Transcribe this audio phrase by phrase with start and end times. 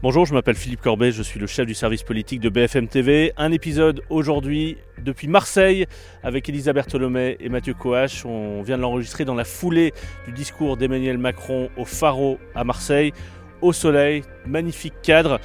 [0.00, 3.32] Bonjour, je m'appelle Philippe Corbet, je suis le chef du service politique de BFM TV.
[3.36, 5.86] Un épisode aujourd'hui depuis Marseille
[6.22, 8.24] avec Elisabeth Tholomé et Mathieu Coache.
[8.24, 9.92] On vient de l'enregistrer dans la foulée
[10.24, 13.12] du discours d'Emmanuel Macron au Pharo à Marseille.
[13.60, 15.40] Au soleil, magnifique cadre.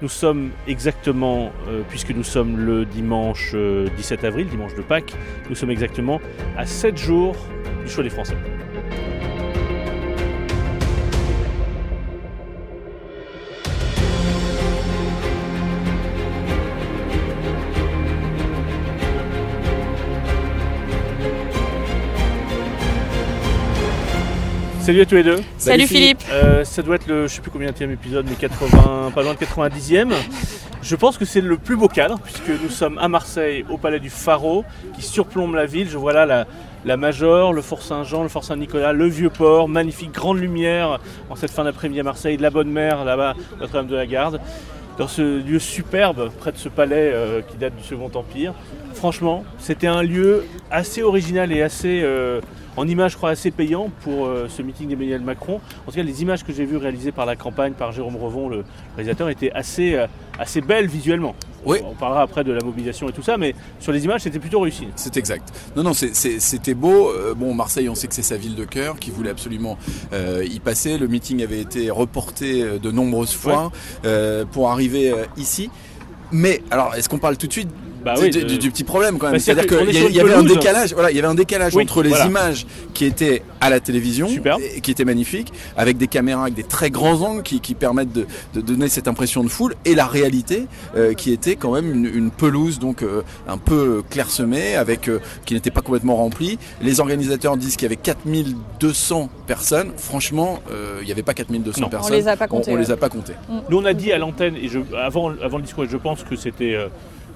[0.00, 5.12] Nous sommes exactement, euh, puisque nous sommes le dimanche 17 euh, avril, dimanche de Pâques,
[5.50, 6.18] nous sommes exactement
[6.56, 7.36] à 7 jours
[7.84, 8.36] du choix des Français.
[24.88, 25.40] Salut à tous les deux.
[25.58, 26.22] Salut, Philippe.
[26.32, 29.34] Euh, ça doit être le, je sais plus combien de épisode, mais 80, pas loin
[29.34, 30.14] de 90e.
[30.80, 34.00] Je pense que c'est le plus beau cadre, puisque nous sommes à Marseille, au palais
[34.00, 35.90] du Pharo, qui surplombe la ville.
[35.90, 36.46] Je vois là la,
[36.86, 41.50] la Major, le Fort Saint-Jean, le Fort Saint-Nicolas, le Vieux-Port, magnifique grande lumière en cette
[41.50, 44.40] fin d'après-midi à Marseille, de la Bonne Mère, là-bas, Notre-Dame de la Garde.
[44.96, 48.54] Dans ce lieu superbe, près de ce palais euh, qui date du Second Empire.
[48.94, 52.00] Franchement, c'était un lieu assez original et assez.
[52.02, 52.40] Euh,
[52.78, 55.60] en image, je crois, assez payant pour euh, ce meeting d'Emmanuel Macron.
[55.86, 58.48] En tout cas, les images que j'ai vues réalisées par la campagne, par Jérôme Revon,
[58.48, 60.06] le réalisateur, étaient assez, euh,
[60.38, 61.34] assez belles visuellement.
[61.66, 61.78] Oui.
[61.84, 64.60] On parlera après de la mobilisation et tout ça, mais sur les images, c'était plutôt
[64.60, 64.86] réussi.
[64.94, 65.52] C'est exact.
[65.74, 67.10] Non, non, c'était beau.
[67.10, 69.76] Euh, bon, Marseille, on sait que c'est sa ville de cœur, qui voulait absolument
[70.12, 70.98] y passer.
[70.98, 73.72] Le meeting avait été reporté de nombreuses fois
[74.52, 75.70] pour arriver ici.
[76.30, 77.70] Mais alors, est-ce qu'on parle tout de suite
[78.04, 79.34] bah du, petit problème quand même.
[79.34, 82.12] Bah, C'est-à-dire qu'il y, avait un décalage, voilà, il y avait un décalage entre les
[82.26, 86.62] images qui étaient à la télévision, et, qui étaient magnifiques, avec des caméras avec des
[86.62, 88.26] très grands angles qui, permettent de,
[88.60, 92.78] donner cette impression de foule, et la réalité euh, qui était quand même une, pelouse
[92.78, 96.58] donc euh, un peu clairsemée, avec euh, qui n'était pas complètement remplie.
[96.82, 99.92] Les organisateurs disent qu'il y avait 4200 personnes.
[99.96, 100.60] Franchement,
[101.00, 102.12] il n'y avait pas 4200 personnes.
[102.12, 102.70] On les a pas comptés.
[102.70, 103.34] On, les a pas comptés.
[103.70, 106.36] Nous on a dit à l'antenne et je, avant, avant le discours, je pense que
[106.36, 106.76] c'était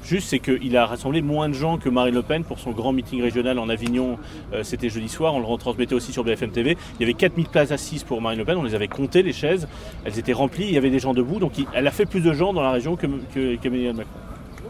[0.04, 2.92] Juste, c'est qu'il a rassemblé moins de gens que Marine Le Pen pour son grand
[2.92, 4.18] meeting régional en Avignon.
[4.52, 5.34] Euh, c'était jeudi soir.
[5.34, 6.76] On le retransmettait aussi sur BFM TV.
[6.98, 8.56] Il y avait 4000 places assises pour Marine Le Pen.
[8.56, 9.68] On les avait comptées, les chaises.
[10.04, 10.64] Elles étaient remplies.
[10.64, 11.38] Il y avait des gens debout.
[11.38, 14.10] Donc, elle a fait plus de gens dans la région que, que, Macron.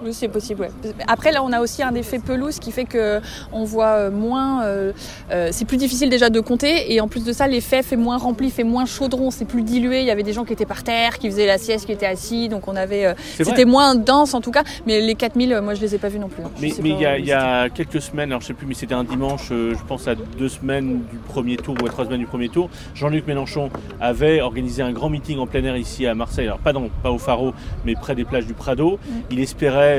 [0.04, 0.68] Oui, c'est possible.
[1.06, 3.20] Après, là, on a aussi un effet pelouse qui fait que
[3.52, 4.64] on voit euh, moins.
[4.64, 4.92] Euh,
[5.30, 8.16] euh, c'est plus difficile déjà de compter, et en plus de ça, l'effet fait moins
[8.16, 10.00] rempli, fait moins chaudron, c'est plus dilué.
[10.00, 12.06] Il y avait des gens qui étaient par terre, qui faisaient la sieste, qui étaient
[12.06, 13.14] assis, donc on avait.
[13.36, 14.64] C'était moins dense en tout cas.
[14.86, 16.42] Mais les 4000, moi, je les ai pas vus non plus.
[16.42, 16.50] Hein.
[16.60, 19.84] Mais il y, a quelques semaines, alors je sais plus, mais c'était un dimanche, je
[19.86, 23.26] pense à deux semaines du premier tour ou à trois semaines du premier tour, Jean-Luc
[23.26, 23.70] Mélenchon
[24.00, 26.46] avait organisé un grand meeting en plein air ici à Marseille.
[26.46, 28.98] Alors pas, dans, pas au Faro, mais près des plages du Prado.
[29.04, 29.12] Mm.
[29.30, 29.91] Il espérait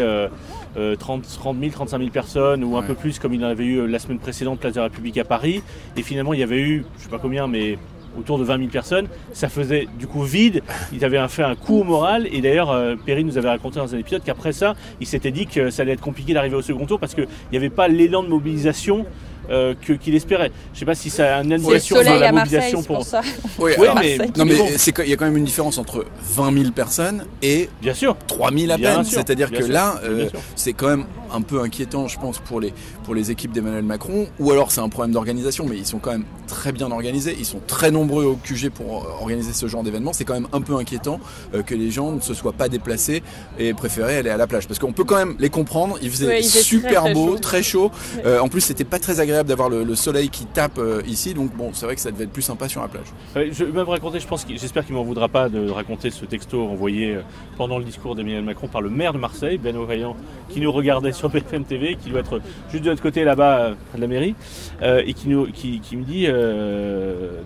[0.95, 3.77] 30, 30 000, 35 000 personnes ou un peu plus comme il en avait eu
[3.77, 5.61] euh, la semaine précédente, place de la République à Paris.
[5.97, 7.77] Et finalement, il y avait eu, je sais pas combien, mais
[8.17, 9.07] autour de 20 000 personnes.
[9.33, 10.61] Ça faisait du coup vide.
[10.93, 12.27] Il avait fait un coup au moral.
[12.31, 15.47] Et d'ailleurs, euh, Perry nous avait raconté dans un épisode qu'après ça, il s'était dit
[15.47, 18.23] que ça allait être compliqué d'arriver au second tour parce qu'il n'y avait pas l'élan
[18.23, 19.05] de mobilisation
[19.49, 20.51] euh, qu'il espérait.
[20.71, 23.03] Je ne sais pas si ça a une indication sur la mobilisation pour...
[23.03, 23.21] ça.
[23.59, 26.05] Oui, mais, non, mais il y a quand même une différence entre
[26.35, 29.03] 20 000 personnes et bien sûr 3 000 à peine.
[29.03, 33.15] C'est-à-dire que là, euh, c'est quand même un peu inquiétant, je pense, pour les, pour
[33.15, 34.27] les équipes d'Emmanuel Macron.
[34.39, 37.35] Ou alors c'est un problème d'organisation, mais ils sont quand même très bien organisés.
[37.37, 40.13] Ils sont très nombreux au QG pour organiser ce genre d'événement.
[40.13, 41.19] C'est quand même un peu inquiétant
[41.53, 43.23] euh, que les gens ne se soient pas déplacés
[43.59, 44.67] et préféraient aller à la plage.
[44.67, 45.97] Parce qu'on peut quand même les comprendre.
[46.01, 47.91] Il faisait super beau, très chaud.
[48.25, 51.71] en plus, c'était pas très agréable d'avoir le, soleil qui tape euh, ici, donc bon,
[51.73, 53.07] c'est vrai que ça devait être plus sympa sur la plage.
[53.35, 56.61] je vais même raconter, je pense, j'espère qu'il m'en voudra pas de raconter ce texto
[56.61, 57.21] envoyé euh,
[57.57, 60.15] pendant le discours d'Emmanuel Macron par le maire de Marseille, Ben Vaillant,
[60.49, 63.73] qui nous regardait sur BFM TV, qui doit être juste de l'autre côté là-bas euh,
[63.95, 64.35] de la mairie,
[64.83, 66.27] et qui, nous, qui, me dit,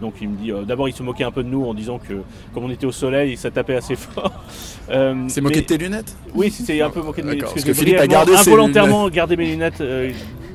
[0.02, 2.14] donc il me dit, d'abord il se moquait un peu de nous en disant que
[2.54, 4.32] comme on était au soleil, ça tapait assez fort.
[5.28, 6.16] c'est moqué de tes lunettes?
[6.34, 7.54] Oui, c'est un peu moqué de mes lunettes.
[7.54, 9.84] Parce que, Philippe a gardé involontairement gardé mes lunettes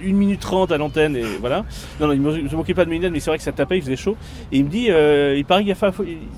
[0.02, 1.64] 1 minute 30 à l'antenne et voilà.
[2.00, 3.52] Non, non, il ne se moquait pas de mes lunettes, mais c'est vrai que ça
[3.52, 4.16] tapait, il faisait chaud.
[4.50, 5.74] Et il me dit, euh, il paraît qu'il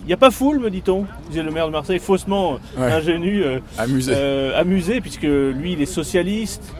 [0.06, 4.12] n'y a, pas foule, me dit-on, disait le maire de Marseille, faussement ingénu, euh, amusé.
[4.14, 6.74] Euh, amusé, puisque lui, il est socialiste.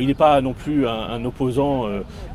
[0.00, 1.86] il n'est pas non plus un, opposant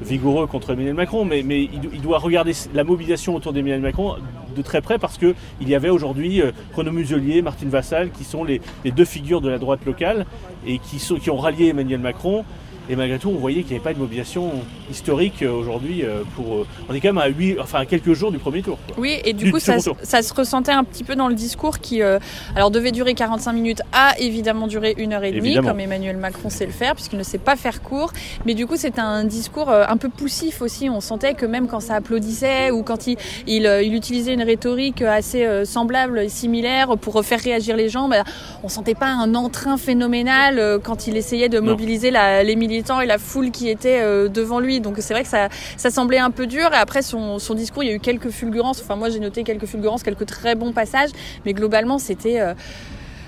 [0.02, 4.16] vigoureux contre Emmanuel Macron, mais, mais il, doit regarder la mobilisation autour d'Emmanuel Macron
[4.56, 6.42] de très près parce qu'il y avait aujourd'hui
[6.74, 10.26] Renaud Muselier, Martine Vassal, qui sont les, deux figures de la droite locale
[10.66, 12.46] et qui, sont, qui ont rallié Emmanuel Macron
[12.90, 14.52] Et malgré tout, on voyait qu'il n'y avait pas de mobilisation
[14.92, 16.04] historique euh, aujourd'hui.
[16.04, 16.54] euh, pour.
[16.56, 18.78] euh, on est quand même à, huit, enfin, à quelques jours du premier tour.
[18.88, 18.96] quoi.
[19.00, 21.80] Oui, et du Du coup, ça, ça se ressentait un petit peu dans le discours
[21.80, 22.20] qui, euh,
[22.56, 25.70] alors, devait durer 45 minutes, a évidemment duré une heure et demie, Évidemment.
[25.70, 28.12] comme Emmanuel Macron sait le faire, puisqu'il ne sait pas faire court.
[28.46, 30.90] Mais du coup, c'était un discours un peu poussif aussi.
[30.90, 33.18] On sentait que même quand ça applaudissait ou quand il,
[33.48, 38.08] il, il utilisait une rhétorique assez euh, semblable et similaire pour faire réagir les gens,
[38.10, 38.24] bah,
[38.64, 43.06] on sentait pas un entrain phénoménal quand il essayait de mobiliser la- les militants et
[43.06, 44.80] la foule qui était euh, devant lui.
[44.82, 46.70] Donc c'est vrai que ça, ça semblait un peu dur.
[46.74, 48.82] Et après son, son discours, il y a eu quelques fulgurances.
[48.82, 51.10] Enfin, moi, j'ai noté quelques fulgurances, quelques très bons passages.
[51.46, 52.40] Mais globalement, c'était.
[52.40, 52.54] euh,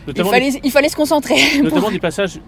[0.07, 1.35] il, fallait, il fallait se concentrer.
[1.61, 2.39] notamment des passages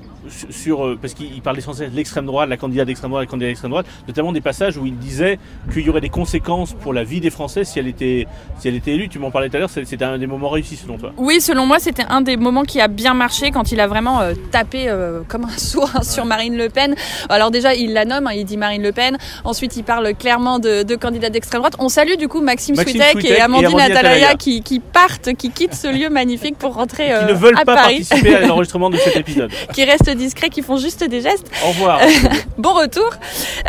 [0.50, 3.26] sur, euh, parce qu'il il parlait sans cesse de l'extrême droite, la candidate d'extrême droite,
[3.26, 5.40] la candidate d'extrême droite, notamment des passages où il disait
[5.72, 8.28] qu'il y aurait des conséquences pour la vie des Français si elle était,
[8.60, 9.10] si elle était élue.
[9.10, 11.14] Tu m'en parlais tout à l'heure, c'était un des moments réussis selon toi.
[11.18, 14.22] Oui, selon moi, c'était un des moments qui a bien marché quand il a vraiment
[14.22, 16.96] euh, tapé euh, comme un sourd hein, sur Marine Le Pen.
[17.30, 19.18] Alors déjà, il la nomme, hein, il dit Marine Le Pen.
[19.44, 21.76] Ensuite, il parle clairement de, de candidats d'extrême droite.
[21.80, 25.52] On salue du coup Maxime, Maxime et et Amandine, Amandine Atalaya qui, qui partent, qui
[25.52, 28.48] quittent ce lieu magnifique pour rentrer Qui euh, ne veulent à pas Paris, participer à
[28.48, 29.52] l'enregistrement de cet épisode.
[29.74, 31.50] qui restent discrets, qui font juste des gestes.
[31.66, 32.00] Au revoir.
[32.58, 33.10] Bon retour.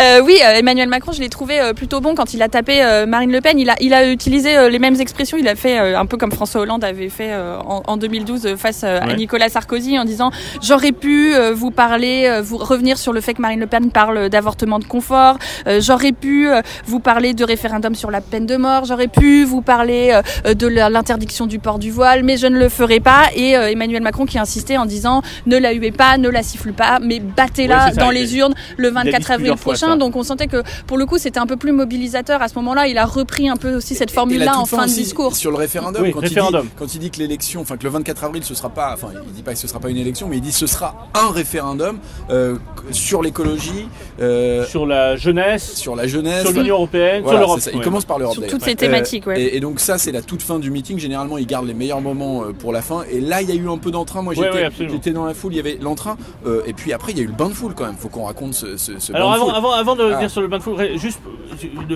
[0.00, 2.82] Euh, oui, euh, Emmanuel Macron, je l'ai trouvé euh, plutôt bon quand il a tapé
[2.82, 3.56] euh, Marine Le Pen.
[3.58, 5.36] Il a, il a utilisé euh, les mêmes expressions.
[5.38, 8.46] Il a fait euh, un peu comme François Hollande avait fait euh, en, en 2012
[8.46, 9.16] euh, face euh, à Ouais.
[9.16, 10.30] Nicolas Sarkozy en disant
[10.60, 13.90] j'aurais pu euh, vous parler, euh, vous revenir sur le fait que Marine Le Pen
[13.92, 15.38] parle d'avortement de confort.
[15.68, 18.84] Euh, j'aurais pu euh, vous parler de référendum sur la peine de mort.
[18.86, 22.68] J'aurais pu vous parler euh, de l'interdiction du port du voile, mais je ne le
[22.68, 23.26] ferai pas.
[23.36, 26.72] Et euh, Emmanuel Macron qui insistait en disant ne la huez pas, ne la siffle
[26.72, 29.96] pas, mais battez-la Ouais, dans les urnes le a dit 24 avril fois prochain.
[29.96, 32.86] Donc on sentait que pour le coup c'était un peu plus mobilisateur à ce moment-là.
[32.88, 35.36] Il a repris un peu aussi cette Et formule-là en fin de discours.
[35.36, 36.62] Sur le référendum, Oui, quand, référendum.
[36.64, 38.92] Il dit, quand il dit que l'élection, enfin que le 24 avril ce sera pas,
[38.94, 41.08] enfin il dit pas que ce sera pas une élection, mais il dit ce sera
[41.14, 41.98] un référendum
[42.30, 42.56] euh,
[42.90, 43.88] sur l'écologie,
[44.20, 46.42] euh, sur la jeunesse, sur la jeunesse.
[46.42, 47.60] sur l'Union Européenne, Voilà, sur l'Europe.
[47.72, 47.84] Il Ouais.
[47.84, 48.34] commence par l'Europe.
[48.36, 49.40] Sur toutes ces thématiques, ouais.
[49.40, 50.98] Et, et donc ça c'est la toute fin du meeting.
[50.98, 53.02] Généralement il garde les meilleurs moments euh, pour la fin.
[53.10, 54.22] Et là il y a eu un peu d'entrain.
[54.22, 56.16] Moi j'étais dans la foule, il y avait l'entrain.
[56.46, 57.96] euh, et puis après il y a eu le bain de foule quand même.
[57.96, 59.56] Faut qu'on raconte ce, ce, ce Alors bain de avant, foule.
[59.56, 60.06] avant, avant de Ah.
[60.08, 61.20] revenir sur le bain de foule, juste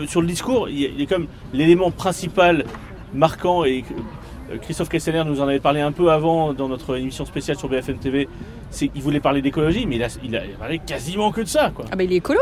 [0.08, 2.64] sur le discours, il y a, il y a comme l'élément principal
[3.12, 3.84] marquant et
[4.62, 7.98] Christophe Castaner nous en avait parlé un peu avant dans notre émission spéciale sur BFM
[7.98, 8.28] TV,
[8.72, 11.70] qu'il voulait parler d'écologie, mais il a, il a parlé quasiment que de ça.
[11.74, 11.84] quoi.
[11.90, 12.40] Ah bah il est écolo.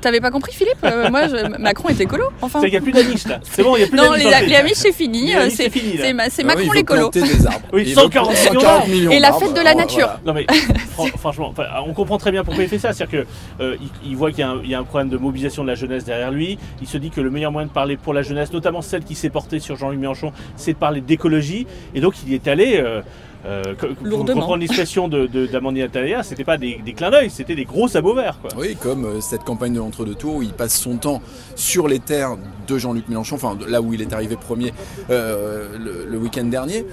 [0.00, 0.84] T'avais pas compris Philippe?
[0.84, 2.24] Euh, Moi je- Macron est écolo.
[2.40, 2.60] Enfin.
[2.60, 3.40] C'est qu'il n'y a plus d'Amish là.
[3.42, 5.34] C'est bon, il n'y a plus Non, d'Amish les, les c'est fini.
[5.34, 7.10] Euh, C'est fini, ma- Ah oui, Macron veut l'écolo.
[7.10, 7.60] des arbres.
[7.72, 8.88] Oui, Il veut 140 planter millions 140 d'arbres.
[8.88, 9.96] millions Et la fête de la Oh, nature.
[10.08, 10.20] voilà.
[10.26, 10.46] Non mais
[10.90, 12.92] fran- franchement, enfin, on comprend très bien pourquoi il fait ça.
[12.92, 13.24] C'est-à-dire
[13.58, 15.62] que euh, il, voit qu'il y, a un- il y a un problème de mobilisation
[15.62, 16.58] de la jeunesse derrière lui.
[16.80, 19.14] Il se dit que le meilleur moyen de parler pour la jeunesse, notamment celle qui
[19.14, 21.66] s'est portée sur Jean-Luc Mélenchon, c'est de parler d'écologie.
[21.94, 22.76] Et donc il y est allé.
[22.76, 23.00] Euh,
[23.44, 27.54] euh, pour comprendre l'expression de, de, d'Amandine Atalaya, c'était pas des, des clins d'œil, c'était
[27.54, 28.38] des gros sabots verts.
[28.40, 28.50] Quoi.
[28.56, 31.20] Oui, comme euh, cette campagne de l'entre-deux tours où il passe son temps
[31.56, 32.36] sur les terres
[32.66, 34.72] de Jean-Luc Mélenchon, enfin là où il est arrivé premier
[35.10, 36.86] euh, le, le week-end dernier.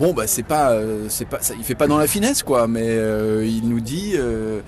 [0.00, 2.66] Bon, bah c'est pas, euh, c'est pas, ça, il fait pas dans la finesse quoi,
[2.66, 4.60] mais euh, il nous dit, euh,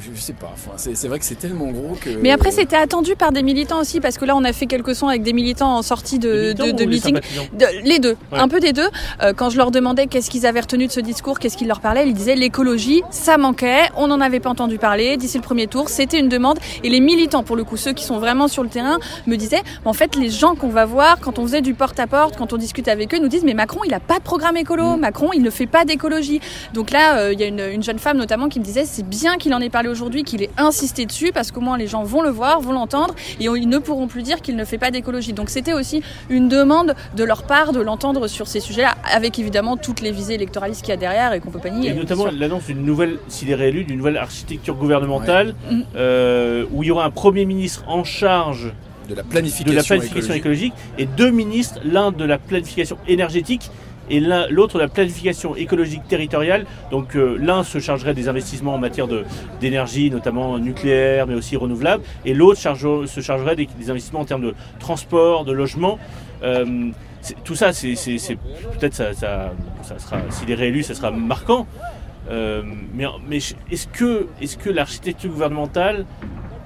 [0.00, 2.10] je, je sais pas, enfin, c'est c'est vrai que c'est tellement gros que.
[2.20, 4.94] Mais après, c'était attendu par des militants aussi, parce que là, on a fait quelques
[4.94, 7.14] sons avec des militants en sortie de, de, de ou les meeting.
[7.52, 8.38] De- les deux, Ouais.
[8.38, 8.88] un peu des deux.
[9.22, 11.80] Euh, quand je leur demandais qu'est-ce qu'ils avaient retenu de ce discours, qu'est-ce qu'ils leur
[11.80, 15.66] parlaient, ils disaient l'écologie, ça manquait, on n'en avait pas entendu parler d'ici le premier
[15.66, 16.58] tour, c'était une demande.
[16.82, 19.62] Et les militants, pour le coup, ceux qui sont vraiment sur le terrain, me disaient,
[19.84, 22.88] en fait, les gens qu'on va voir, quand on faisait du porte-à-porte, quand on discute
[22.88, 25.00] avec eux, nous disent, mais Macron, il a pas de programme écolo, Mm.
[25.00, 26.40] Macron, il ne fait pas d'écologie.
[26.74, 29.06] Donc là, euh, il y a une, une jeune femme notamment qui me disait, c'est
[29.08, 32.02] bien qu'il en ait parlé aujourd'hui, qu'il ait insisté dessus, parce qu'au moins les gens
[32.02, 34.90] vont le voir, vont l'entendre, et ils ne pourront plus dire qu'il ne fait pas
[34.90, 35.34] d'écologie.
[35.34, 36.00] Donc c'était aussi
[36.30, 40.32] une demande de leur part de l'entendre sur ces sujets-là, avec évidemment toutes les visées
[40.32, 41.90] électoralistes qu'il y a derrière et qu'on peut pas nier.
[41.90, 45.76] Et notamment l'annonce d'une nouvelle, s'il est réélu, d'une nouvelle architecture gouvernementale Ouais.
[45.76, 45.82] Mm.
[45.96, 48.72] euh, où il y aura un Premier ministre en charge
[49.10, 50.72] de la de planification, la planification écologique.
[50.72, 53.70] écologique et deux ministres, l'un de la planification énergétique
[54.10, 56.66] et l'autre la planification écologique territoriale.
[56.90, 59.06] Donc euh, l'un se chargerait des investissements en matière
[59.60, 64.54] d'énergie, notamment nucléaire, mais aussi renouvelable, et l'autre se chargerait des, investissements en termes de
[64.78, 65.98] transport, de logement.
[66.42, 66.90] Euh,
[67.44, 69.96] tout ça, peut-être ça, ça, ça
[70.30, 71.66] s'il est réélu, ça sera marquant.
[72.30, 72.62] Euh,
[73.28, 73.38] mais
[73.70, 76.06] est-ce que, l'architecture gouvernementale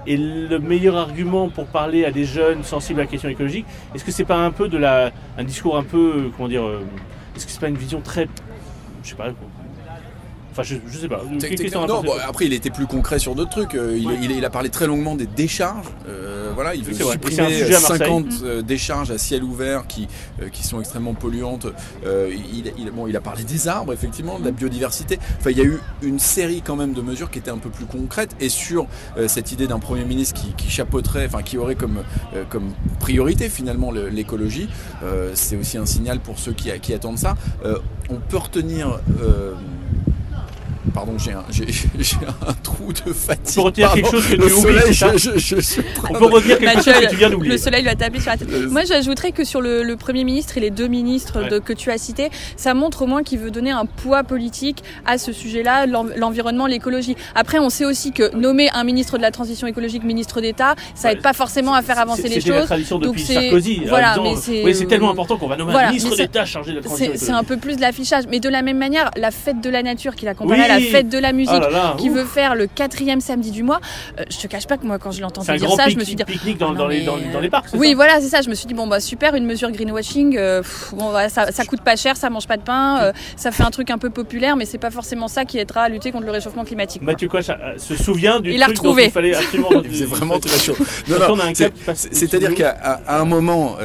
[0.06, 3.66] est le meilleur argument pour parler à des jeunes sensibles à la question écologique?
[3.94, 6.64] Est-ce que c'est pas un peu de la, un discours un peu, comment dire,
[7.36, 8.28] est-ce que c'est pas une vision très,
[9.02, 9.28] je sais pas,
[10.52, 11.22] Enfin, je, je sais pas.
[11.86, 13.74] Non, bon, toi après il était plus concret sur d'autres trucs.
[13.74, 14.18] Euh, Il, Ouais.
[14.22, 15.86] il- il a parlé très longuement des décharges.
[16.08, 17.98] Euh, voilà, il veut supprimer un sujet à Marseille.
[17.98, 20.08] 50 euh, décharges à ciel ouvert qui,
[20.42, 21.66] euh, qui sont extrêmement polluantes.
[22.06, 25.18] Euh, il, il- bon, il a parlé des arbres, effectivement, de la biodiversité.
[25.38, 27.70] Enfin, il y a eu une série quand même de mesures qui étaient un peu
[27.70, 28.34] plus concrètes.
[28.40, 32.02] Et sur euh, cette idée d'un Premier ministre qui, qui chapeauterait, enfin qui aurait comme,
[32.34, 34.68] euh, comme priorité finalement le- l'écologie,
[35.04, 37.36] euh, c'est aussi un signal pour ceux qui, qui attendent ça.
[37.64, 37.78] Euh,
[38.10, 38.98] on peut retenir...
[40.92, 41.66] Pardon, j'ai un, j'ai,
[41.98, 42.16] j'ai
[42.46, 43.58] un trou de fatigue.
[43.58, 45.80] On peut retenir quelque chose que le tu oublies, soleil, c'est ça je, je, je
[46.08, 47.52] On peut redire quelque Mathieu, chose que tu viens d'oublier.
[47.52, 48.48] Le soleil lui a tapé sur la tête.
[48.70, 51.90] Moi, j'ajouterais que sur le, le Premier ministre et les deux ministres de- que tu
[51.90, 55.86] as cités, ça montre au moins qu'il veut donner un poids politique à ce sujet-là,
[55.86, 57.16] l'en- l'environnement, l'écologie.
[57.34, 61.08] Après, on sait aussi que nommer un ministre de la transition écologique ministre d'État, ça
[61.08, 62.66] Ouais, aide pas forcément à faire avancer les C'était la choses.
[62.66, 63.80] tradition depuis c'est- Sarkozy.
[63.84, 66.16] en voilà, disant, mais c'est- oui, c'est tellement important qu'on va nommer Voilà, un ministre
[66.16, 67.48] d'État chargé de la transition C'est c'est un écologique.
[67.48, 68.24] peu plus de l'affichage.
[68.30, 70.68] Mais de la même manière, la fête de la nature qu'il accompagne Oui.
[70.68, 72.16] la fête de la musique, là là, qui ouf.
[72.16, 73.80] veut faire le quatrième samedi du mois,
[74.18, 75.96] euh, je te cache pas que moi, quand je l'entends C'est dire grand ça, je
[75.96, 77.68] me suis dit, pique-nique dans, Ah dans les, mais, dans, dans les parcs.
[77.70, 78.42] c'est Oui, ça voilà, c'est ça.
[78.42, 80.36] Je me suis dit, bon, bah super, une mesure greenwashing.
[80.36, 83.12] euh, pff, bon, voilà, ça, ça coûte pas cher, ça mange pas de pain, euh,
[83.36, 85.88] ça fait un truc un peu populaire, mais c'est pas forcément ça qui aidera à
[85.88, 87.02] lutter contre le réchauffement climatique.
[87.02, 87.12] quoi.
[87.12, 89.04] Mathieu euh, se souvient du Il l'a truc dont retrouvé.
[89.06, 89.68] il fallait absolument.
[89.84, 90.76] Il faisait vraiment très chaud.
[91.54, 93.76] C'est- c'est- C'est-à-dire qu'à un moment,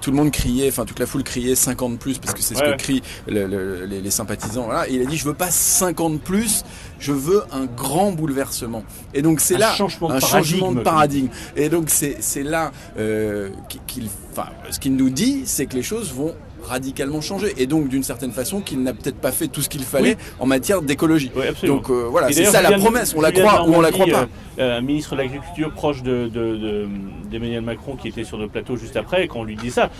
[0.00, 2.62] tout le monde criait, enfin toute la foule criait 50 plus parce que c'est ce
[2.62, 4.64] que crient le- le- les, sympathisants.
[4.64, 4.86] Voilà.
[4.88, 6.64] Il a dit je veux pas 50 plus,
[6.98, 8.82] je veux un grand bouleversement.
[9.14, 11.28] Et donc c'est Un là changement de un changement de paradigme.
[11.56, 13.50] Et donc c'est là euh,
[13.86, 17.88] qu'il- enfin ce qu'il nous dit, c'est que les choses vont radicalement changer et donc
[17.88, 20.34] d'une certaine façon qu'il n'a peut-être pas fait tout ce qu'il fallait Oui.
[20.40, 21.30] en matière d'écologie.
[21.36, 21.44] Oui.
[21.66, 23.14] Donc euh, voilà, c'est ça la promesse.
[23.16, 24.22] On la croit ou on la croit pas.
[24.22, 24.26] euh,
[24.58, 26.88] euh, un ministre de l'Agriculture proche de, de- de-
[27.30, 29.90] d'Emmanuel Macron qui était sur le plateau juste après, quand on lui dit ça,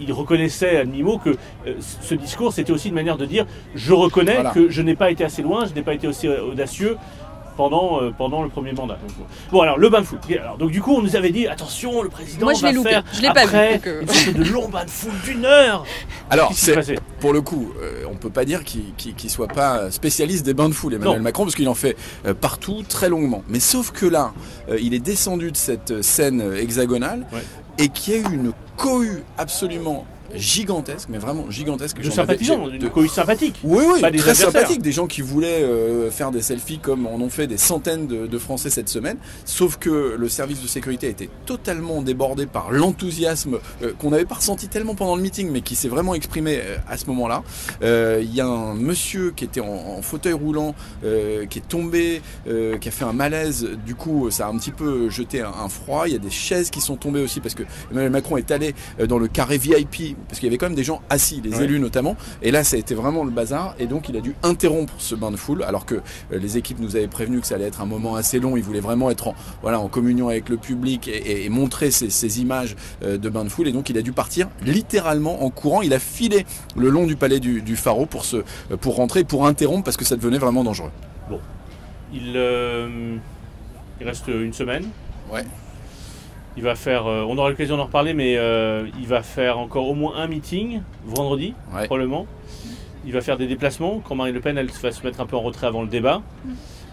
[0.00, 1.30] il reconnaissait à demi-mot que
[1.66, 4.50] euh, ce discours c'était aussi une manière de dire je reconnais Voilà.
[4.50, 6.96] que je n'ai pas été assez loin, je n'ai pas été aussi euh, audacieux.
[7.58, 8.94] Pendant, euh, pendant le premier mandat.
[8.94, 10.20] Donc, bon, alors le bain de foule.
[10.40, 12.74] Alors, donc, du coup, on nous avait dit attention, le président Moi, je va l'ai
[12.74, 12.88] loupé.
[12.90, 14.02] faire Je l'ai pas vu, après donc, euh.
[14.28, 15.84] une de long bain de foule d'une heure.
[16.30, 19.90] Alors c'est pour le coup, euh, on peut pas dire qu'il qu'il- qu'il soit pas
[19.90, 21.22] spécialiste des bains de foule, Emmanuel Non.
[21.24, 21.96] Macron, parce qu'il en fait
[22.26, 23.42] euh, partout, très longuement.
[23.48, 24.32] Mais sauf que là,
[24.70, 27.42] euh, il est descendu de cette scène hexagonale Ouais.
[27.78, 32.00] et qu'il y a eu une cohue absolument gigantesque, mais vraiment gigantesque.
[32.00, 33.56] De sympathisants, de- cohue sympathique.
[33.64, 34.82] oui, oui, Pas des très sympathique.
[34.82, 38.26] Des gens qui voulaient euh, faire des selfies comme en ont fait des centaines de,
[38.26, 39.16] de Français cette semaine.
[39.44, 44.24] Sauf que le service de sécurité a été totalement débordé par l'enthousiasme euh, qu'on n'avait
[44.24, 47.42] pas ressenti tellement pendant le meeting, mais qui s'est vraiment exprimé euh, à ce moment-là.
[47.82, 49.66] Il y a un monsieur qui était en,
[49.98, 53.68] en fauteuil roulant, qui est tombé, qui a fait un malaise.
[53.86, 56.04] Du coup, ça a un petit peu jeté un, un froid.
[56.06, 58.74] Il y a des chaises qui sont tombées aussi parce que Emmanuel Macron est allé
[59.08, 61.64] dans le carré VIP, parce qu'il y avait quand même des gens assis, les Ouais.
[61.64, 62.16] élus notamment.
[62.42, 63.74] Et là, ça a été vraiment le bazar.
[63.78, 66.00] Et donc, il a dû interrompre ce bain de foule, alors que euh,
[66.38, 68.56] les équipes nous avaient prévenu que ça allait être un moment assez long.
[68.56, 71.90] Il voulait vraiment être en, voilà, en communion avec le public et, et- et montrer
[71.90, 73.68] ces, ces images euh, de bain de foule.
[73.68, 75.82] Et donc, il a dû partir littéralement en courant.
[75.82, 76.46] Il a filé
[76.76, 79.96] le long du palais du, du Pharaon pour, se, euh, pour rentrer, pour interrompre, parce
[79.96, 80.90] que ça devenait vraiment dangereux.
[82.12, 83.16] Il, euh,
[84.00, 84.84] il reste une semaine.
[85.32, 85.44] Ouais.
[86.58, 89.88] Il va faire, euh, on aura l'occasion d'en reparler, mais euh, il va faire encore
[89.88, 91.84] au moins un meeting vendredi, Ouais.
[91.86, 92.26] probablement.
[93.06, 95.36] Il va faire des déplacements quand Marine Le Pen elle va se mettre un peu
[95.36, 96.20] en retrait avant le débat.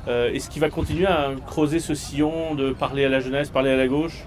[0.08, 3.72] Euh, Est-ce qu'il va continuer à creuser ce sillon de parler à la jeunesse, parler
[3.72, 4.26] à la gauche?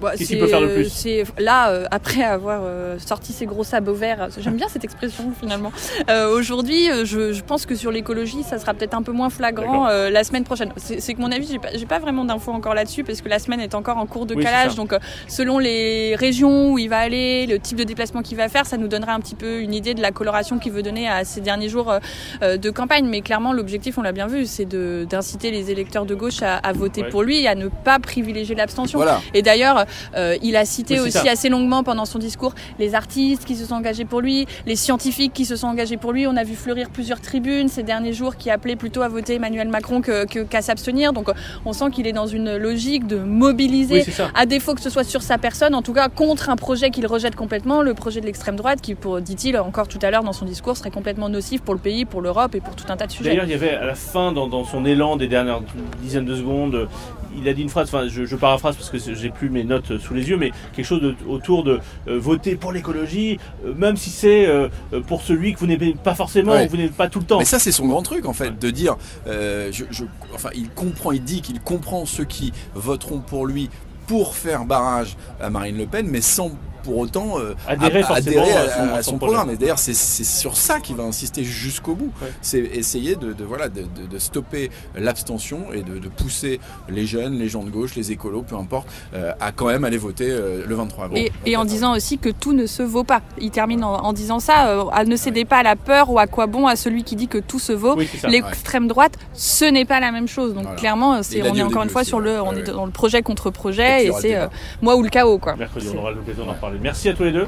[0.00, 3.32] Bah, Qu'est-ce qu'il peut faire de plus euh, C'est là, euh, après avoir euh, sorti
[3.32, 5.72] ses gros sabots verts, j'aime bien cette expression finalement.
[6.08, 9.30] Euh, Aujourd'hui, euh, je, je pense que sur l'écologie, ça sera peut-être un peu moins
[9.30, 10.72] flagrant euh, la semaine prochaine.
[10.76, 13.28] C'est, c'est que mon avis, j'ai pas, j'ai pas vraiment d'infos encore là-dessus parce que
[13.28, 14.74] la semaine est encore en cours de Oui, calage.
[14.74, 18.48] Donc, euh, selon les régions où il va aller, le type de déplacement qu'il va
[18.48, 21.08] faire, ça nous donnera un petit peu une idée de la coloration qu'il veut donner
[21.08, 21.98] à ces derniers jours euh,
[22.42, 23.06] euh, de campagne.
[23.06, 26.56] Mais clairement, l'objectif, on l'a bien vu, c'est de, d'inciter les électeurs de gauche à,
[26.56, 27.08] à voter Ouais.
[27.08, 28.98] pour lui et à ne pas privilégier l'abstention.
[28.98, 29.20] Voilà.
[29.32, 29.86] Et d'ailleurs,
[30.16, 31.30] euh, il a cité Oui, aussi ça.
[31.30, 35.32] assez longuement pendant son discours les artistes qui se sont engagés pour lui, les scientifiques
[35.32, 36.26] qui se sont engagés pour lui.
[36.26, 39.68] On a vu fleurir plusieurs tribunes ces derniers jours qui appelaient plutôt à voter Emmanuel
[39.68, 41.12] Macron que- qu'à s'abstenir.
[41.12, 41.32] Donc euh,
[41.64, 44.04] on sent qu'il est dans une logique de mobiliser.
[44.06, 46.90] Oui, à défaut que ce soit sur sa personne, en tout cas contre un projet
[46.90, 50.32] qu'il rejette complètement, le projet de l'extrême droite, qui, dit-il encore tout à l'heure dans
[50.32, 53.06] son discours, serait complètement nocif pour le pays, pour l'Europe et pour tout un tas
[53.06, 53.30] de sujets.
[53.30, 55.60] D'ailleurs, il y avait à la fin, dans, dans son élan des dernières
[56.02, 56.88] dizaines de secondes,
[57.36, 59.98] il a dit une phrase, enfin je, je paraphrase parce que j'ai plus mes notes
[59.98, 63.96] sous les yeux, mais quelque chose de- autour de euh, voter pour l'écologie, euh, même
[63.96, 64.68] si c'est euh,
[65.06, 66.62] pour celui que vous n'aimez pas forcément, Ouais.
[66.62, 67.38] ou que vous n'aimez pas tout le temps.
[67.38, 68.96] Mais ça, c'est son grand truc, en fait, de dire,
[69.26, 73.70] je, je- enfin, il comprend, il dit qu'il comprend ceux qui voteront pour lui
[74.06, 76.50] pour faire barrage à Marine Le Pen, mais sans
[76.82, 79.50] pour autant euh, adhérer, à, adhérer à, à, son, à son programme.
[79.50, 82.12] Et d'ailleurs, c'est sur ça qu'il va insister jusqu'au bout.
[82.22, 82.28] Ouais.
[82.42, 87.06] C'est essayer de, de voilà de, de, de stopper l'abstention et de, de pousser les
[87.06, 90.28] jeunes, les gens de gauche, les écolos, peu importe, euh, à quand même aller voter
[90.30, 91.30] euh, le 23 avril.
[91.44, 93.22] Et, et en disant aussi que tout ne se vaut pas.
[93.40, 96.26] Il termine en, en disant ça, euh, ne cédez pas à la peur ou à
[96.26, 97.96] quoi bon à celui qui dit que tout se vaut.
[97.96, 98.08] Oui.
[98.28, 100.54] L'extrême droite, ce n'est pas la même chose.
[100.54, 100.78] Donc Voilà.
[100.78, 102.38] clairement, c'est on est encore une fois aussi, sur le, ouais.
[102.38, 104.46] on Ouais, est dans le projet contre Et projet et c'est euh,
[104.82, 105.54] moi ou le chaos quoi.
[105.56, 107.46] Mercredi, on aura l'occasion d'en Merci à tous les deux.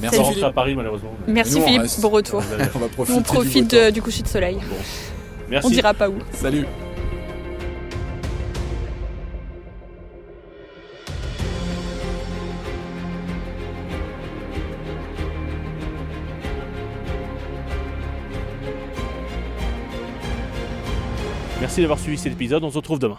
[0.00, 1.14] Merci On rentre à Paris, malheureusement.
[1.26, 2.42] Merci Nous, Philippe, bon retour.
[2.74, 4.58] On va profiter, On du profite du coucher de soleil.
[5.48, 5.66] Merci.
[5.66, 6.14] On dira pas où.
[6.32, 6.66] Salut.
[21.60, 22.62] Merci d'avoir suivi cet épisode.
[22.62, 23.18] On se retrouve demain.